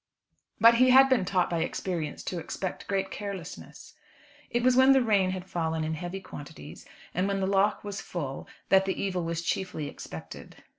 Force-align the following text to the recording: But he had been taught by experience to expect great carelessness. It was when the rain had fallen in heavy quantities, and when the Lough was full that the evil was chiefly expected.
But 0.59 0.73
he 0.81 0.89
had 0.89 1.09
been 1.09 1.25
taught 1.25 1.47
by 1.47 1.59
experience 1.59 2.23
to 2.23 2.39
expect 2.39 2.87
great 2.87 3.11
carelessness. 3.11 3.93
It 4.49 4.63
was 4.63 4.75
when 4.75 4.93
the 4.93 5.03
rain 5.03 5.29
had 5.29 5.45
fallen 5.45 5.83
in 5.83 5.93
heavy 5.93 6.21
quantities, 6.21 6.87
and 7.13 7.27
when 7.27 7.39
the 7.39 7.45
Lough 7.45 7.77
was 7.83 8.01
full 8.01 8.47
that 8.69 8.85
the 8.85 8.99
evil 8.99 9.23
was 9.23 9.43
chiefly 9.43 9.87
expected. 9.87 10.63